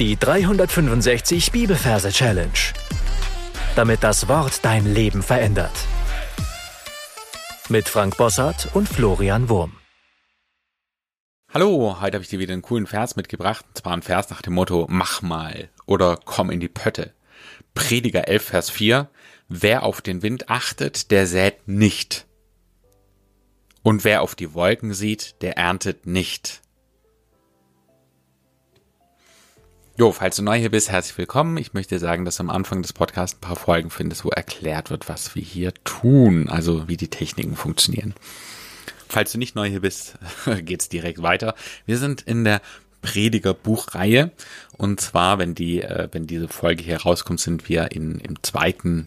Die 0.00 0.16
365 0.16 1.52
Bibelverse 1.52 2.10
Challenge. 2.10 2.50
Damit 3.76 4.02
das 4.02 4.26
Wort 4.26 4.64
dein 4.64 4.92
Leben 4.92 5.22
verändert. 5.22 5.70
Mit 7.68 7.88
Frank 7.88 8.16
Bossart 8.16 8.74
und 8.74 8.88
Florian 8.88 9.48
Wurm. 9.48 9.76
Hallo, 11.52 11.98
heute 12.00 12.16
habe 12.16 12.24
ich 12.24 12.28
dir 12.28 12.40
wieder 12.40 12.54
einen 12.54 12.62
coolen 12.62 12.88
Vers 12.88 13.14
mitgebracht. 13.14 13.64
Und 13.68 13.78
zwar 13.78 13.92
ein 13.92 14.02
Vers 14.02 14.30
nach 14.30 14.42
dem 14.42 14.54
Motto 14.54 14.88
Mach 14.90 15.22
mal 15.22 15.70
oder 15.86 16.18
komm 16.24 16.50
in 16.50 16.58
die 16.58 16.66
Pötte. 16.66 17.14
Prediger 17.74 18.26
11, 18.26 18.42
Vers 18.42 18.70
4. 18.70 19.08
Wer 19.48 19.84
auf 19.84 20.02
den 20.02 20.22
Wind 20.22 20.50
achtet, 20.50 21.12
der 21.12 21.28
sät 21.28 21.68
nicht. 21.68 22.26
Und 23.84 24.02
wer 24.02 24.22
auf 24.22 24.34
die 24.34 24.54
Wolken 24.54 24.92
sieht, 24.92 25.40
der 25.40 25.56
erntet 25.56 26.04
nicht. 26.04 26.63
Jo, 29.96 30.10
falls 30.10 30.34
du 30.34 30.42
neu 30.42 30.58
hier 30.58 30.72
bist, 30.72 30.90
herzlich 30.90 31.16
willkommen. 31.18 31.56
Ich 31.56 31.72
möchte 31.72 32.00
sagen, 32.00 32.24
dass 32.24 32.40
am 32.40 32.50
Anfang 32.50 32.82
des 32.82 32.92
Podcasts 32.92 33.36
ein 33.36 33.40
paar 33.40 33.54
Folgen 33.54 33.90
findest, 33.90 34.24
wo 34.24 34.28
erklärt 34.30 34.90
wird, 34.90 35.08
was 35.08 35.36
wir 35.36 35.42
hier 35.42 35.72
tun, 35.84 36.48
also 36.48 36.88
wie 36.88 36.96
die 36.96 37.06
Techniken 37.06 37.54
funktionieren. 37.54 38.12
Falls 39.08 39.30
du 39.30 39.38
nicht 39.38 39.54
neu 39.54 39.68
hier 39.68 39.82
bist, 39.82 40.18
geht's 40.62 40.88
direkt 40.88 41.22
weiter. 41.22 41.54
Wir 41.86 41.98
sind 41.98 42.22
in 42.22 42.42
der 42.42 42.60
Prediger 43.02 43.54
Buchreihe 43.54 44.32
und 44.76 45.00
zwar, 45.00 45.38
wenn 45.38 45.54
die, 45.54 45.82
äh, 45.82 46.08
wenn 46.10 46.26
diese 46.26 46.48
Folge 46.48 46.82
hier 46.82 47.02
rauskommt, 47.02 47.38
sind 47.38 47.68
wir 47.68 47.92
in, 47.92 48.18
im 48.18 48.42
zweiten 48.42 49.06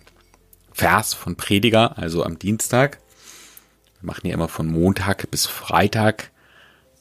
Vers 0.71 1.13
von 1.13 1.35
Prediger, 1.35 1.97
also 1.97 2.23
am 2.23 2.39
Dienstag. 2.39 2.99
Wir 3.99 4.07
machen 4.07 4.25
ja 4.25 4.33
immer 4.33 4.47
von 4.47 4.67
Montag 4.67 5.29
bis 5.31 5.47
Freitag 5.47 6.31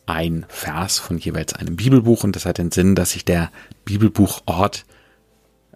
ein 0.06 0.46
Vers 0.48 0.98
von 0.98 1.18
jeweils 1.18 1.52
einem 1.52 1.76
Bibelbuch 1.76 2.24
und 2.24 2.36
das 2.36 2.46
hat 2.46 2.58
den 2.58 2.70
Sinn, 2.70 2.94
dass 2.94 3.12
sich 3.12 3.24
der 3.24 3.50
Bibelbuchort 3.84 4.84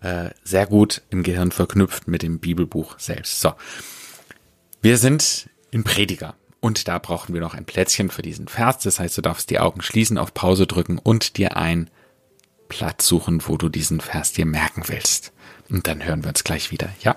äh, 0.00 0.30
sehr 0.44 0.66
gut 0.66 1.02
im 1.10 1.22
Gehirn 1.22 1.50
verknüpft 1.50 2.08
mit 2.08 2.22
dem 2.22 2.38
Bibelbuch 2.38 2.98
selbst. 2.98 3.40
So, 3.40 3.52
wir 4.80 4.96
sind 4.96 5.50
in 5.70 5.84
Prediger 5.84 6.34
und 6.60 6.88
da 6.88 6.98
brauchen 6.98 7.34
wir 7.34 7.40
noch 7.40 7.54
ein 7.54 7.64
Plätzchen 7.64 8.10
für 8.10 8.22
diesen 8.22 8.48
Vers. 8.48 8.78
Das 8.78 9.00
heißt, 9.00 9.18
du 9.18 9.22
darfst 9.22 9.50
die 9.50 9.58
Augen 9.58 9.82
schließen, 9.82 10.18
auf 10.18 10.32
Pause 10.32 10.66
drücken 10.66 10.98
und 10.98 11.36
dir 11.36 11.56
einen 11.56 11.90
Platz 12.68 13.06
suchen, 13.06 13.42
wo 13.46 13.56
du 13.56 13.68
diesen 13.68 14.00
Vers 14.00 14.32
dir 14.32 14.46
merken 14.46 14.84
willst. 14.86 15.32
Und 15.68 15.86
dann 15.86 16.04
hören 16.04 16.22
wir 16.22 16.28
uns 16.28 16.44
gleich 16.44 16.70
wieder. 16.70 16.88
Ja? 17.02 17.16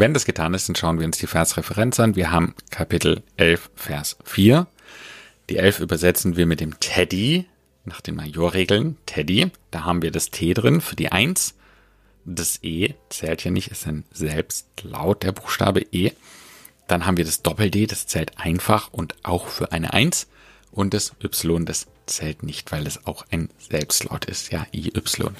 Wenn 0.00 0.14
das 0.14 0.26
getan 0.26 0.54
ist, 0.54 0.68
dann 0.68 0.76
schauen 0.76 1.00
wir 1.00 1.06
uns 1.06 1.18
die 1.18 1.26
Versreferenz 1.26 1.98
an. 1.98 2.14
Wir 2.14 2.30
haben 2.30 2.54
Kapitel 2.70 3.24
11, 3.36 3.68
Vers 3.74 4.16
4. 4.24 4.68
Die 5.50 5.56
11 5.56 5.80
übersetzen 5.80 6.36
wir 6.36 6.46
mit 6.46 6.60
dem 6.60 6.78
Teddy, 6.78 7.46
nach 7.84 8.00
den 8.00 8.14
Majorregeln. 8.14 8.96
Teddy, 9.06 9.50
da 9.72 9.84
haben 9.84 10.00
wir 10.00 10.12
das 10.12 10.30
T 10.30 10.54
drin 10.54 10.80
für 10.80 10.94
die 10.94 11.10
1. 11.10 11.56
Das 12.24 12.60
E 12.62 12.94
zählt 13.08 13.42
ja 13.42 13.50
nicht, 13.50 13.72
ist 13.72 13.88
ein 13.88 14.04
Selbstlaut, 14.12 15.24
der 15.24 15.32
Buchstabe 15.32 15.80
E. 15.90 16.12
Dann 16.86 17.04
haben 17.04 17.16
wir 17.16 17.24
das 17.24 17.42
Doppel-D, 17.42 17.88
das 17.88 18.06
zählt 18.06 18.38
einfach 18.38 18.92
und 18.92 19.16
auch 19.24 19.48
für 19.48 19.72
eine 19.72 19.94
1. 19.94 20.28
Und 20.70 20.94
das 20.94 21.12
Y, 21.24 21.66
das 21.66 21.88
zählt 22.06 22.44
nicht, 22.44 22.70
weil 22.70 22.86
es 22.86 23.04
auch 23.04 23.26
ein 23.32 23.50
Selbstlaut 23.58 24.26
ist, 24.26 24.52
ja, 24.52 24.64
IY. 24.72 25.32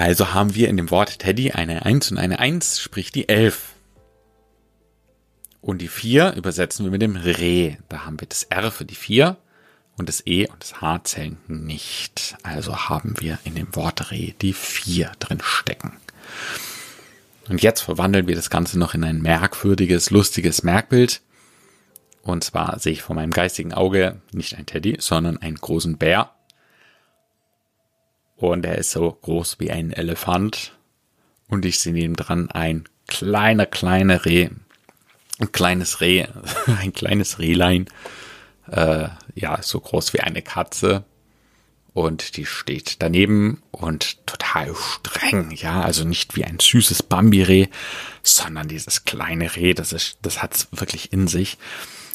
Also 0.00 0.32
haben 0.32 0.54
wir 0.54 0.70
in 0.70 0.78
dem 0.78 0.90
Wort 0.90 1.18
Teddy 1.18 1.50
eine 1.50 1.84
1 1.84 2.12
und 2.12 2.16
eine 2.16 2.38
1, 2.38 2.80
sprich 2.80 3.12
die 3.12 3.28
11. 3.28 3.74
Und 5.60 5.82
die 5.82 5.88
4 5.88 6.36
übersetzen 6.36 6.86
wir 6.86 6.90
mit 6.90 7.02
dem 7.02 7.16
Re. 7.16 7.76
Da 7.90 8.06
haben 8.06 8.18
wir 8.18 8.26
das 8.26 8.44
R 8.44 8.70
für 8.70 8.86
die 8.86 8.94
4 8.94 9.36
und 9.98 10.08
das 10.08 10.26
E 10.26 10.48
und 10.48 10.62
das 10.62 10.80
H 10.80 11.04
zählen 11.04 11.36
nicht. 11.48 12.34
Also 12.42 12.88
haben 12.88 13.16
wir 13.18 13.40
in 13.44 13.54
dem 13.56 13.76
Wort 13.76 14.10
Re 14.10 14.32
die 14.40 14.54
4 14.54 15.12
drin 15.18 15.42
stecken. 15.42 15.92
Und 17.50 17.60
jetzt 17.60 17.82
verwandeln 17.82 18.26
wir 18.26 18.36
das 18.36 18.48
Ganze 18.48 18.78
noch 18.78 18.94
in 18.94 19.04
ein 19.04 19.20
merkwürdiges, 19.20 20.08
lustiges 20.08 20.62
Merkbild. 20.62 21.20
Und 22.22 22.42
zwar 22.42 22.78
sehe 22.78 22.94
ich 22.94 23.02
vor 23.02 23.16
meinem 23.16 23.32
geistigen 23.32 23.74
Auge 23.74 24.22
nicht 24.32 24.56
ein 24.56 24.64
Teddy, 24.64 24.96
sondern 24.98 25.36
einen 25.36 25.56
großen 25.56 25.98
Bär 25.98 26.30
und 28.48 28.64
er 28.64 28.78
ist 28.78 28.90
so 28.90 29.10
groß 29.12 29.60
wie 29.60 29.70
ein 29.70 29.92
Elefant. 29.92 30.76
Und 31.48 31.64
ich 31.64 31.80
sehe 31.80 31.92
neben 31.92 32.16
dran 32.16 32.50
ein 32.50 32.84
kleiner, 33.06 33.66
kleiner 33.66 34.24
Reh. 34.24 34.50
Ein 35.38 35.52
kleines 35.52 36.00
Reh, 36.00 36.26
ein 36.80 36.92
kleines 36.92 37.38
Rehlein. 37.38 37.86
Äh, 38.70 39.08
ja, 39.34 39.62
so 39.62 39.80
groß 39.80 40.12
wie 40.14 40.20
eine 40.20 40.42
Katze. 40.42 41.04
Und 41.92 42.36
die 42.36 42.46
steht 42.46 43.02
daneben 43.02 43.62
und 43.72 44.24
total 44.26 44.74
streng, 44.76 45.50
ja, 45.50 45.82
also 45.82 46.04
nicht 46.04 46.36
wie 46.36 46.44
ein 46.44 46.60
süßes 46.60 47.02
Bambi-Reh, 47.02 47.66
sondern 48.22 48.68
dieses 48.68 49.04
kleine 49.04 49.56
Reh, 49.56 49.74
das 49.74 49.92
ist, 49.92 50.18
das 50.22 50.40
hat's 50.40 50.68
wirklich 50.70 51.12
in 51.12 51.26
sich. 51.26 51.58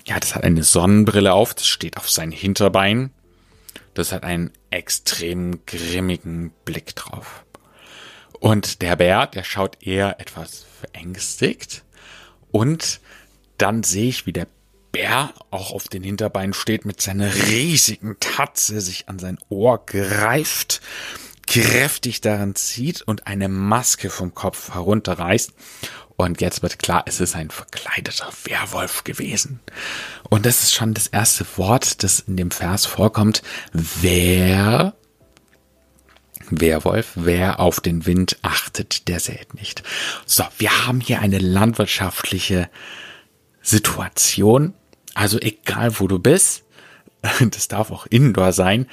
Ja, 0.05 0.17
das 0.17 0.33
hat 0.33 0.43
eine 0.45 0.63
Sonnenbrille 0.63 1.33
auf, 1.33 1.53
das 1.53 1.67
steht 1.67 1.97
auf 1.97 2.09
seinen 2.09 2.31
Hinterbein 2.31 3.11
das 3.95 4.11
hat 4.11 4.23
einen 4.23 4.51
extrem 4.69 5.65
grimmigen 5.65 6.51
Blick 6.65 6.95
drauf. 6.95 7.45
Und 8.39 8.81
der 8.81 8.95
Bär, 8.97 9.25
der 9.25 9.43
schaut 9.43 9.81
eher 9.81 10.19
etwas 10.19 10.65
verängstigt. 10.79 11.83
Und 12.51 12.99
dann 13.57 13.83
sehe 13.83 14.09
ich, 14.09 14.25
wie 14.27 14.33
der 14.33 14.47
Bär 14.91 15.33
auch 15.49 15.71
auf 15.71 15.87
den 15.87 16.03
Hinterbeinen 16.03 16.53
steht, 16.53 16.85
mit 16.85 17.01
seiner 17.01 17.33
riesigen 17.33 18.17
Tatze 18.19 18.81
sich 18.81 19.09
an 19.09 19.17
sein 19.17 19.37
Ohr 19.49 19.85
greift, 19.85 20.81
kräftig 21.47 22.21
daran 22.21 22.55
zieht 22.55 23.01
und 23.01 23.27
eine 23.27 23.49
Maske 23.49 24.09
vom 24.09 24.33
Kopf 24.33 24.73
herunterreißt 24.73 25.53
und 26.17 26.39
jetzt 26.39 26.63
wird 26.63 26.79
klar, 26.79 27.03
es 27.07 27.19
ist 27.19 27.35
ein 27.35 27.49
verkleideter 27.49 28.29
Werwolf 28.45 29.03
gewesen. 29.03 29.59
Und 30.29 30.45
das 30.45 30.63
ist 30.63 30.73
schon 30.73 30.93
das 30.93 31.07
erste 31.07 31.45
Wort, 31.57 32.03
das 32.03 32.21
in 32.21 32.37
dem 32.37 32.51
Vers 32.51 32.85
vorkommt. 32.85 33.41
Wer 33.73 34.93
Werwolf, 36.49 37.13
wer 37.15 37.59
auf 37.59 37.81
den 37.81 38.05
Wind 38.05 38.37
achtet, 38.43 39.07
der 39.07 39.19
sät 39.19 39.55
nicht. 39.55 39.83
So, 40.25 40.43
wir 40.57 40.85
haben 40.85 41.01
hier 41.01 41.19
eine 41.19 41.39
landwirtschaftliche 41.39 42.69
Situation. 43.61 44.73
Also 45.15 45.39
egal 45.39 45.99
wo 45.99 46.07
du 46.07 46.19
bist, 46.19 46.63
das 47.51 47.67
darf 47.67 47.91
auch 47.91 48.05
indoor 48.05 48.53
sein, 48.53 48.87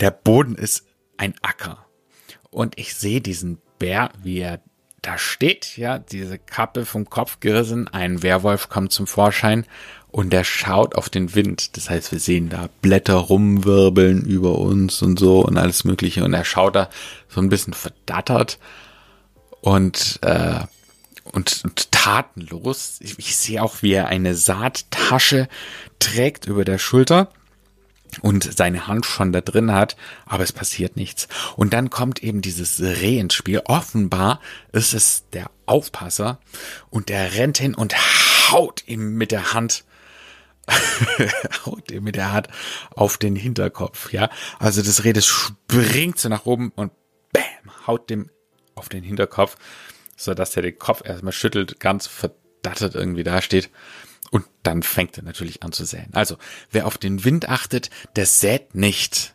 der 0.00 0.10
Boden 0.10 0.56
ist 0.56 0.84
ein 1.16 1.34
Acker. 1.42 1.85
Und 2.56 2.78
ich 2.78 2.94
sehe 2.94 3.20
diesen 3.20 3.58
Bär, 3.78 4.08
wie 4.22 4.38
er 4.38 4.62
da 5.02 5.18
steht 5.18 5.76
ja 5.76 5.98
diese 5.98 6.38
Kappe 6.38 6.86
vom 6.86 7.10
Kopf 7.10 7.38
gerissen, 7.40 7.86
ein 7.86 8.22
Werwolf 8.22 8.70
kommt 8.70 8.92
zum 8.92 9.06
Vorschein 9.06 9.66
und 10.10 10.32
der 10.32 10.42
schaut 10.42 10.94
auf 10.94 11.10
den 11.10 11.34
Wind. 11.34 11.76
Das 11.76 11.90
heißt, 11.90 12.12
wir 12.12 12.18
sehen 12.18 12.48
da 12.48 12.70
Blätter 12.80 13.16
rumwirbeln 13.16 14.22
über 14.24 14.58
uns 14.58 15.02
und 15.02 15.18
so 15.18 15.44
und 15.44 15.58
alles 15.58 15.84
Mögliche. 15.84 16.24
Und 16.24 16.32
er 16.32 16.46
schaut 16.46 16.76
da 16.76 16.88
so 17.28 17.42
ein 17.42 17.50
bisschen 17.50 17.74
verdattert 17.74 18.58
und, 19.60 20.18
äh, 20.22 20.60
und, 21.24 21.60
und 21.62 21.92
tatenlos. 21.92 22.96
Ich, 23.00 23.18
ich 23.18 23.36
sehe 23.36 23.62
auch, 23.62 23.82
wie 23.82 23.92
er 23.92 24.08
eine 24.08 24.34
Saattasche 24.34 25.48
trägt 25.98 26.46
über 26.46 26.64
der 26.64 26.78
Schulter 26.78 27.28
und 28.22 28.56
seine 28.56 28.86
Hand 28.86 29.06
schon 29.06 29.32
da 29.32 29.40
drin 29.40 29.72
hat, 29.72 29.96
aber 30.24 30.44
es 30.44 30.52
passiert 30.52 30.96
nichts. 30.96 31.28
Und 31.56 31.72
dann 31.72 31.90
kommt 31.90 32.22
eben 32.22 32.42
dieses 32.42 32.80
Reh 32.80 33.18
ins 33.18 33.34
Spiel. 33.34 33.62
Offenbar 33.64 34.40
ist 34.72 34.94
es 34.94 35.24
der 35.32 35.50
Aufpasser 35.66 36.40
und 36.90 37.08
der 37.08 37.34
rennt 37.34 37.58
hin 37.58 37.74
und 37.74 37.94
haut 38.50 38.84
ihm 38.86 39.14
mit 39.14 39.32
der 39.32 39.52
Hand 39.52 39.84
haut 41.64 41.92
ihm 41.92 42.02
mit 42.04 42.16
der 42.16 42.32
Hand 42.32 42.48
auf 42.90 43.18
den 43.18 43.36
Hinterkopf, 43.36 44.12
ja. 44.12 44.28
Also 44.58 44.82
das 44.82 45.04
Reh, 45.04 45.12
das 45.12 45.26
springt 45.26 46.18
so 46.18 46.28
nach 46.28 46.44
oben 46.44 46.72
und 46.74 46.92
bam, 47.32 47.86
haut 47.86 48.10
dem 48.10 48.30
auf 48.74 48.88
den 48.88 49.04
Hinterkopf, 49.04 49.56
so 50.16 50.34
dass 50.34 50.56
er 50.56 50.62
den 50.62 50.78
Kopf 50.78 51.02
erstmal 51.04 51.32
schüttelt, 51.32 51.78
ganz 51.78 52.06
verdattert 52.06 52.94
irgendwie 52.94 53.22
dasteht. 53.22 53.70
Und 54.30 54.44
dann 54.62 54.82
fängt 54.82 55.16
er 55.16 55.24
natürlich 55.24 55.62
an 55.62 55.72
zu 55.72 55.84
säen. 55.84 56.12
Also, 56.12 56.36
wer 56.70 56.86
auf 56.86 56.98
den 56.98 57.24
Wind 57.24 57.48
achtet, 57.48 57.90
der 58.16 58.26
sät 58.26 58.74
nicht. 58.74 59.34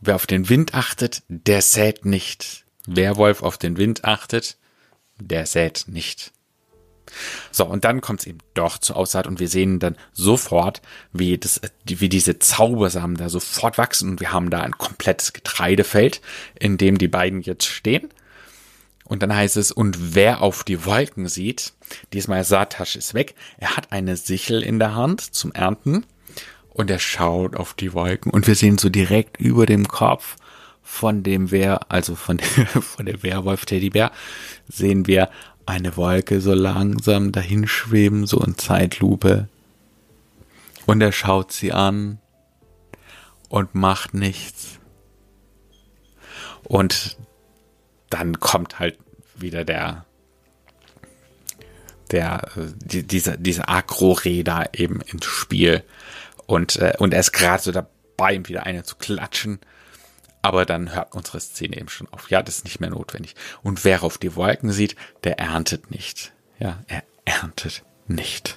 Wer 0.00 0.14
auf 0.14 0.26
den 0.26 0.48
Wind 0.48 0.74
achtet, 0.74 1.22
der 1.28 1.62
sät 1.62 2.04
nicht. 2.04 2.64
Werwolf 2.86 3.42
auf 3.42 3.58
den 3.58 3.76
Wind 3.76 4.04
achtet, 4.04 4.56
der 5.18 5.46
sät 5.46 5.84
nicht. 5.88 6.32
So, 7.50 7.64
und 7.64 7.84
dann 7.84 8.00
kommt 8.00 8.20
es 8.20 8.26
eben 8.26 8.38
doch 8.54 8.78
zur 8.78 8.96
Aussaat 8.96 9.26
und 9.26 9.40
wir 9.40 9.48
sehen 9.48 9.78
dann 9.78 9.96
sofort, 10.12 10.82
wie, 11.12 11.38
das, 11.38 11.60
wie 11.84 12.08
diese 12.08 12.38
Zaubersamen 12.38 13.16
da 13.16 13.28
sofort 13.28 13.78
wachsen 13.78 14.10
und 14.10 14.20
wir 14.20 14.32
haben 14.32 14.50
da 14.50 14.60
ein 14.60 14.72
komplettes 14.72 15.32
Getreidefeld, 15.32 16.20
in 16.58 16.76
dem 16.78 16.98
die 16.98 17.08
beiden 17.08 17.40
jetzt 17.40 17.64
stehen. 17.64 18.08
Und 19.08 19.22
dann 19.22 19.34
heißt 19.34 19.56
es, 19.56 19.72
und 19.72 20.14
wer 20.14 20.42
auf 20.42 20.64
die 20.64 20.84
Wolken 20.84 21.28
sieht, 21.28 21.72
diesmal 22.12 22.44
Satasch 22.44 22.94
ist 22.94 23.14
weg, 23.14 23.34
er 23.56 23.76
hat 23.76 23.90
eine 23.90 24.16
Sichel 24.16 24.62
in 24.62 24.78
der 24.78 24.94
Hand 24.94 25.22
zum 25.22 25.52
Ernten 25.52 26.04
und 26.68 26.90
er 26.90 26.98
schaut 26.98 27.56
auf 27.56 27.74
die 27.74 27.94
Wolken 27.94 28.30
und 28.30 28.46
wir 28.46 28.54
sehen 28.54 28.78
so 28.78 28.90
direkt 28.90 29.40
über 29.40 29.64
dem 29.64 29.88
Kopf 29.88 30.36
von 30.82 31.22
dem 31.22 31.50
Wehr, 31.50 31.80
also 31.90 32.14
von, 32.14 32.38
von 32.80 33.06
dem 33.06 33.22
Werwolf 33.22 33.64
Teddybär, 33.64 34.12
sehen 34.68 35.06
wir 35.06 35.30
eine 35.66 35.96
Wolke 35.96 36.40
so 36.40 36.54
langsam 36.54 37.32
dahinschweben, 37.32 38.26
so 38.26 38.40
in 38.40 38.56
Zeitlupe. 38.56 39.48
Und 40.86 41.02
er 41.02 41.12
schaut 41.12 41.52
sie 41.52 41.72
an 41.72 42.18
und 43.50 43.74
macht 43.74 44.14
nichts. 44.14 44.78
Und 46.64 47.18
dann 48.10 48.40
kommt 48.40 48.78
halt 48.78 48.98
wieder 49.36 49.64
der, 49.64 50.04
der, 52.10 52.48
die, 52.56 53.06
diese, 53.06 53.38
diese 53.38 53.68
Agro-Räder 53.68 54.70
eben 54.72 55.00
ins 55.00 55.26
Spiel. 55.26 55.84
Und, 56.46 56.76
äh, 56.76 56.94
und 56.98 57.12
er 57.14 57.20
ist 57.20 57.32
gerade 57.32 57.62
so 57.62 57.72
dabei, 57.72 58.34
ihm 58.34 58.48
wieder 58.48 58.64
eine 58.64 58.82
zu 58.82 58.96
klatschen. 58.96 59.60
Aber 60.40 60.64
dann 60.64 60.94
hört 60.94 61.14
unsere 61.14 61.40
Szene 61.40 61.76
eben 61.76 61.88
schon 61.88 62.08
auf. 62.12 62.30
Ja, 62.30 62.42
das 62.42 62.58
ist 62.58 62.64
nicht 62.64 62.80
mehr 62.80 62.90
notwendig. 62.90 63.34
Und 63.62 63.84
wer 63.84 64.02
auf 64.02 64.18
die 64.18 64.36
Wolken 64.36 64.72
sieht, 64.72 64.96
der 65.24 65.38
erntet 65.38 65.90
nicht. 65.90 66.32
Ja, 66.58 66.82
er 66.86 67.02
erntet 67.24 67.82
nicht. 68.06 68.56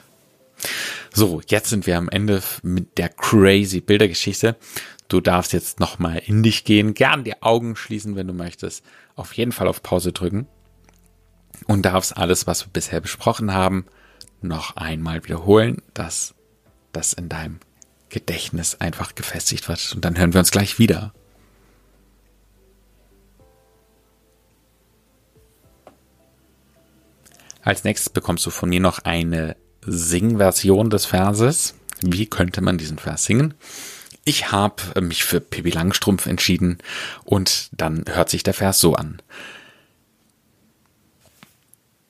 So, 1.13 1.41
jetzt 1.47 1.69
sind 1.69 1.87
wir 1.87 1.97
am 1.97 2.07
Ende 2.07 2.41
mit 2.61 2.97
der 2.97 3.09
crazy 3.09 3.81
Bildergeschichte. 3.81 4.55
Du 5.11 5.19
darfst 5.19 5.51
jetzt 5.51 5.81
nochmal 5.81 6.19
in 6.25 6.41
dich 6.41 6.63
gehen, 6.63 6.93
gern 6.93 7.25
die 7.25 7.43
Augen 7.43 7.75
schließen, 7.75 8.15
wenn 8.15 8.27
du 8.27 8.33
möchtest. 8.33 8.81
Auf 9.17 9.33
jeden 9.33 9.51
Fall 9.51 9.67
auf 9.67 9.83
Pause 9.83 10.13
drücken. 10.13 10.47
Und 11.67 11.81
darfst 11.81 12.15
alles, 12.15 12.47
was 12.47 12.65
wir 12.65 12.71
bisher 12.71 13.01
besprochen 13.01 13.53
haben, 13.53 13.85
noch 14.39 14.77
einmal 14.77 15.21
wiederholen, 15.25 15.81
dass 15.93 16.33
das 16.93 17.11
in 17.11 17.27
deinem 17.27 17.59
Gedächtnis 18.07 18.79
einfach 18.79 19.13
gefestigt 19.13 19.67
wird. 19.67 19.91
Und 19.93 20.05
dann 20.05 20.17
hören 20.17 20.31
wir 20.31 20.39
uns 20.39 20.49
gleich 20.49 20.79
wieder. 20.79 21.13
Als 27.61 27.83
nächstes 27.83 28.13
bekommst 28.13 28.45
du 28.45 28.49
von 28.49 28.69
mir 28.69 28.79
noch 28.79 28.99
eine 28.99 29.57
Singversion 29.85 30.89
des 30.89 31.05
Verses. 31.05 31.75
Wie 32.01 32.27
könnte 32.27 32.61
man 32.61 32.77
diesen 32.77 32.97
Vers 32.97 33.25
singen? 33.25 33.55
Ich 34.23 34.51
habe 34.51 35.01
mich 35.01 35.23
für 35.23 35.39
Pippi 35.39 35.71
Langstrumpf 35.71 36.27
entschieden 36.27 36.77
und 37.23 37.69
dann 37.71 38.05
hört 38.07 38.29
sich 38.29 38.43
der 38.43 38.53
Vers 38.53 38.79
so 38.79 38.93
an. 38.93 39.21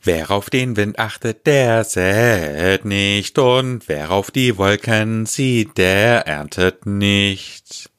Wer 0.03 0.31
auf 0.31 0.49
den 0.49 0.77
Wind 0.77 0.97
achtet, 0.97 1.45
der 1.45 1.83
sät 1.83 2.85
nicht, 2.85 3.37
und 3.37 3.87
wer 3.87 4.09
auf 4.09 4.31
die 4.31 4.57
Wolken 4.57 5.27
sieht, 5.27 5.77
der 5.77 6.25
erntet 6.27 6.87
nicht. 6.87 7.91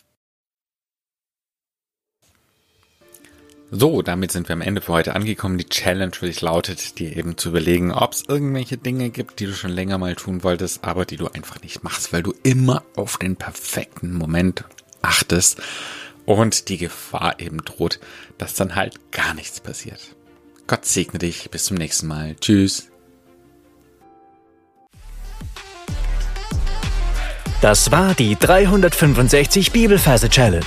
So, 3.74 4.02
damit 4.02 4.30
sind 4.30 4.50
wir 4.50 4.52
am 4.52 4.60
Ende 4.60 4.82
für 4.82 4.92
heute 4.92 5.16
angekommen. 5.16 5.56
Die 5.56 5.66
Challenge 5.66 6.12
für 6.12 6.26
dich 6.26 6.42
lautet, 6.42 6.98
dir 6.98 7.16
eben 7.16 7.38
zu 7.38 7.48
überlegen, 7.48 7.90
ob 7.90 8.12
es 8.12 8.22
irgendwelche 8.28 8.76
Dinge 8.76 9.08
gibt, 9.08 9.40
die 9.40 9.46
du 9.46 9.54
schon 9.54 9.70
länger 9.70 9.96
mal 9.96 10.14
tun 10.14 10.42
wolltest, 10.42 10.84
aber 10.84 11.06
die 11.06 11.16
du 11.16 11.28
einfach 11.28 11.62
nicht 11.62 11.82
machst, 11.82 12.12
weil 12.12 12.22
du 12.22 12.34
immer 12.42 12.82
auf 12.96 13.16
den 13.16 13.36
perfekten 13.36 14.12
Moment 14.12 14.64
achtest 15.00 15.62
und 16.26 16.68
die 16.68 16.76
Gefahr 16.76 17.40
eben 17.40 17.64
droht, 17.64 17.98
dass 18.36 18.52
dann 18.52 18.74
halt 18.74 19.10
gar 19.10 19.32
nichts 19.32 19.60
passiert. 19.60 20.16
Gott 20.66 20.84
segne 20.84 21.18
dich. 21.18 21.50
Bis 21.50 21.64
zum 21.64 21.78
nächsten 21.78 22.08
Mal. 22.08 22.36
Tschüss. 22.38 22.88
Das 27.62 27.90
war 27.90 28.12
die 28.12 28.36
365 28.38 29.72
Bibelferse 29.72 30.28
Challenge. 30.28 30.66